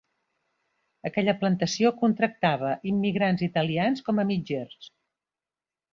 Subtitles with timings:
[1.09, 4.93] Aquella plantació contractava immigrants italians com a mitgers.